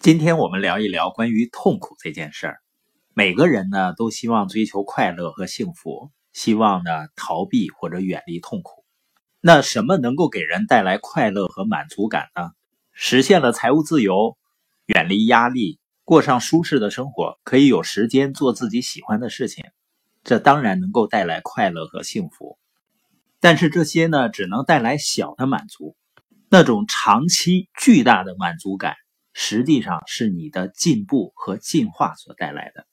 [0.00, 2.60] 今天我们聊一聊关于痛苦这件事儿。
[3.12, 8.86] 每个人呢都希望追求快乐和幸福，希望呢逃避或者远离痛苦。
[9.42, 12.52] 那什么能够给人带来快乐和满足感呢？
[12.94, 14.38] 实现了财务自由，
[14.86, 19.66] 远离压力，过上舒适的生活，可以有时间做自己喜欢的事情，
[20.24, 22.58] 这当然能够带来快乐和幸福。
[23.38, 25.94] 但是这些呢只能带来小的满足，
[26.48, 28.94] 那种长期巨大的满足感。
[29.32, 32.86] 实际上是你的进步和进化所带来的。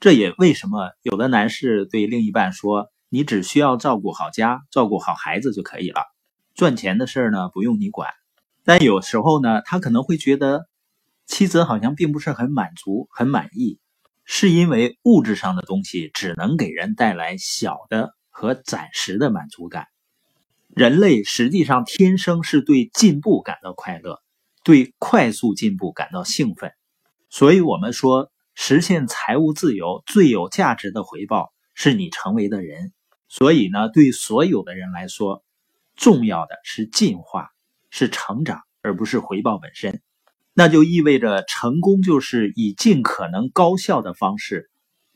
[0.00, 6.02] 这也为什么有的男士对另一半说：“你只需要照顾好家，照顾好孩子就可以了，
[6.54, 8.10] 赚钱的事儿呢不用你管。”
[8.62, 10.68] 但有时候呢，他可能会觉得
[11.24, 13.78] 妻子好像并不是很满足、很满意，
[14.24, 19.86] 是因为物质上的东西只能给人带来小的和暂时的满足感。
[20.68, 24.20] 人类实际上天生是对进步感到快乐。
[24.66, 26.72] 对快速进步感到兴奋，
[27.30, 32.92] 所以我们说，实现财务自由最有价值的回报是你成为的人。
[33.28, 35.44] 所以呢，对所有的人来说，
[35.94, 37.50] 重要的是进化，
[37.90, 40.02] 是成长，而不是回报本身。
[40.52, 44.68] 那就意味着，成功就是以尽可能高效的方式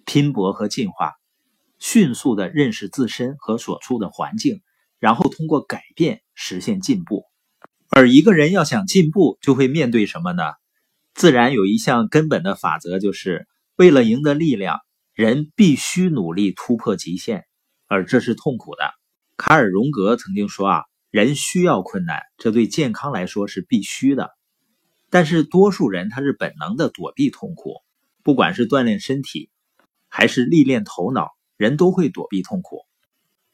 [0.05, 1.14] 拼搏和进化，
[1.80, 4.62] 迅速的认识自身和所处的环境，
[5.00, 7.25] 然后通过改变实现进步。
[7.92, 10.44] 而一个人要想进步，就会面对什么呢？
[11.12, 14.78] 自然有一项根本的法则，就是为了赢得力量，
[15.12, 17.47] 人必须努力突破极限，
[17.88, 18.84] 而这是痛苦的。
[19.36, 24.30] 卡尔·荣格曾经说：“啊，人需要困难，这对健康来说是必须的。
[25.10, 27.80] 但是多数人他是本能的躲避痛苦，
[28.22, 29.50] 不管是锻炼身体，
[30.08, 32.82] 还是历练头脑，人都会躲避痛苦。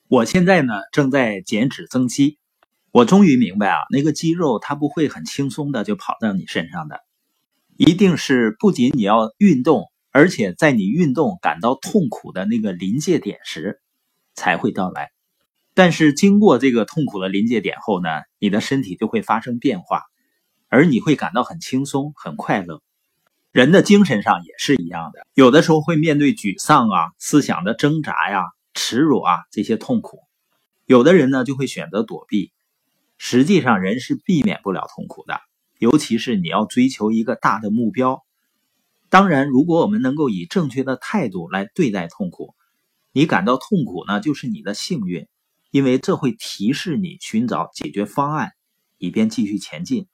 [0.09, 2.39] 我现在呢，正在减脂增肌。”
[2.97, 7.01] 我终于明白啊，那个肌肉它不会很轻松的就跑到你身上的，
[7.77, 13.83] 一定是不仅你要运动，而且在你运动感到痛苦的那个临界点时
[14.35, 15.11] 才会到来。
[15.75, 18.09] 但是经过这个痛苦的临界点后呢，
[18.39, 20.05] 你的身体就会发生变化，
[20.69, 22.81] 而你会感到很轻松、很快乐。
[23.53, 30.21] 人的精神上也是一样的，有的时候会面对沮丧啊、思想的挣扎呀、耻辱啊这些痛苦，
[30.87, 32.53] 有的人呢就会选择躲避。
[33.19, 35.41] 实际上，人是避免不了痛苦的，
[35.78, 38.22] 尤其是你要追求一个大的目标。
[39.09, 42.55] 当然，如果我们能够以正确的态度来对待痛苦，
[43.12, 45.26] 你感到痛苦呢，就是你的幸运，
[45.71, 48.53] 因为这会提示你寻找解决方案，
[48.99, 50.06] 以便继续前进。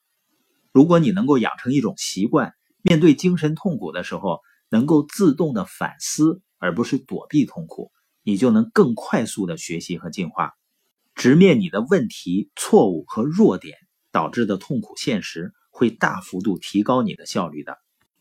[0.73, 7.91] 如果你能够养成一种习惯，面对精神痛苦的时候，能够自动的反思，而不是躲避痛苦，
[8.23, 10.53] 你就能更快速的学习和进化。
[11.15, 13.77] 直面你的问题、错误和弱点
[14.11, 17.79] 导致的痛苦现实，会大幅度提高你的效率的。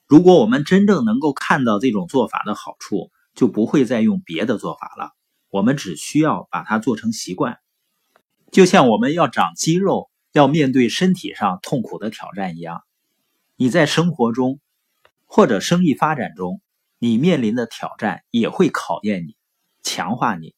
[0.08, 5.12] 如果我们真正能够看到这种做法的好处，就不会再用别的做法了。
[5.50, 7.60] 我们只需要把它做成习惯，
[8.52, 12.84] 就像我们要长肌肉、要面对身体上痛苦的挑战一样。
[13.56, 14.60] 你在生活中
[15.26, 16.62] 或者生意发展中，
[17.00, 19.36] 你面临的挑战也会考验你、
[19.82, 20.56] 强化你。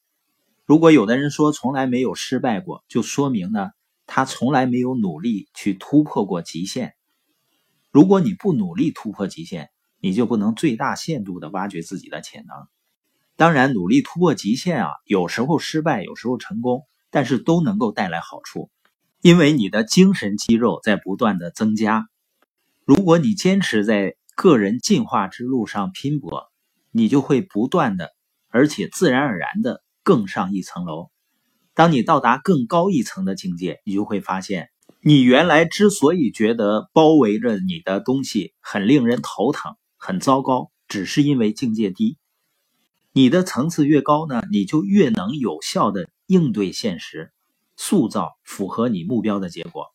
[0.66, 3.70] 如果有的人说从来没有失败过，就说明呢，
[4.06, 6.94] 他从来没有努力去突破过极限。
[7.90, 9.68] 如果你不努力突破极限，
[10.00, 12.56] 你就不能最大限度的挖掘自己的潜能。
[13.36, 18.70] 当然，努力突破极限啊，有时候失败，有时候成功，但是都能够带来好处，
[19.20, 22.08] 因为你的精神肌肉在不断的增加。
[22.86, 26.50] 如果你坚持在个人进化之路上拼搏，
[26.90, 28.12] 你就会不断的，
[28.48, 29.83] 而且自然而然的。
[30.04, 31.10] 更上一层楼。
[31.74, 34.70] 当你到达更高一层的境界，你就会发现，
[35.00, 42.16] 你原来之所以觉得包围着你的东西很令人头疼、很糟糕，只是因为境界低。
[43.12, 47.32] 你的层次越高呢，你就越能有效的应对现实，
[47.76, 49.86] 塑造符合你目标的结果。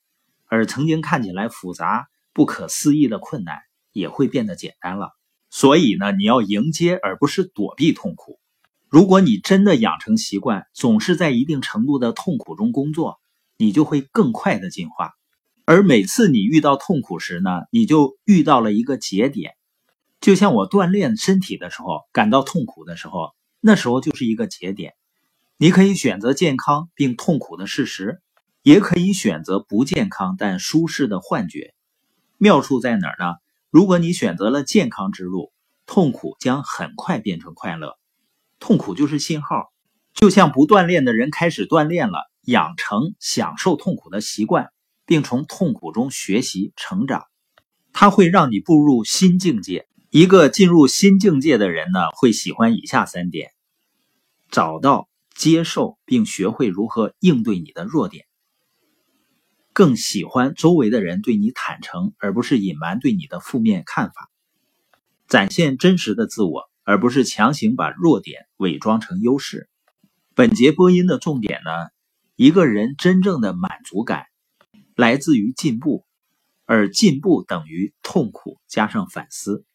[0.47, 3.59] 而曾经看起来复杂、不可思议的困难，
[3.91, 5.11] 也会变得简单了。
[5.49, 8.38] 所以呢，你要迎接，而不是躲避痛苦。
[8.89, 13.19] 如果你真的养成习惯，总是在一定程度的痛苦中工作，
[13.55, 15.11] 你就会更快的进化。
[15.65, 19.53] 而每次你遇到痛苦时呢，你就遇到了一个节点。
[20.19, 24.95] 就像我锻炼身体的时候，感到痛苦的时候，那时候就是一个节点。
[25.57, 28.23] 你可以选择健康并痛苦的事实，
[28.63, 31.75] 也可以选择不健康但舒适的幻觉。
[32.39, 33.35] 妙处在哪儿呢？
[33.69, 35.53] 如果你选择了健康之路，
[35.85, 37.98] 痛苦将很快变成快乐。
[38.59, 39.71] 痛苦就是信号，
[40.13, 44.69] 就像不锻炼的人开始锻炼了，养成享受痛苦的习惯，
[45.05, 47.25] 并从痛苦中学习成长。
[47.93, 49.87] 它会让你步入新境界。
[50.11, 53.51] 一个进入新境界的人呢，会喜欢以下三点：
[54.49, 58.25] 找到、接受并学会如何应对你的弱点，
[59.71, 64.29] 更喜欢周围的人对你坦诚，而不是隐瞒对你的负面看法，
[65.27, 69.69] 展现真实的自我，而不是强行把弱点伪装成优势。
[70.33, 71.69] 本节播音的重点呢，
[72.35, 74.25] 一个人真正的满足感
[74.95, 76.03] 来自于进步，
[76.65, 79.67] 而进步等于痛苦加上反思。